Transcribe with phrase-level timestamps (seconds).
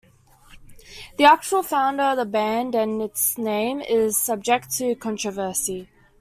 [1.19, 5.89] The actual founder of the band and its name is subject to controversy.